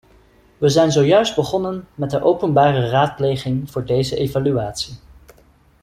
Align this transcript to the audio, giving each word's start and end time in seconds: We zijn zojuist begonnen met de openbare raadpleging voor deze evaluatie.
We 0.57 0.69
zijn 0.69 0.91
zojuist 0.91 1.35
begonnen 1.35 1.87
met 1.95 2.09
de 2.09 2.23
openbare 2.23 2.89
raadpleging 2.89 3.71
voor 3.71 3.85
deze 3.85 4.15
evaluatie. 4.17 4.97